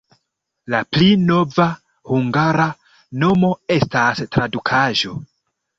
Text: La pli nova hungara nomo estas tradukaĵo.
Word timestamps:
La 0.73 0.79
pli 0.95 1.09
nova 1.25 1.67
hungara 2.13 2.67
nomo 3.27 3.55
estas 3.79 4.27
tradukaĵo. 4.37 5.19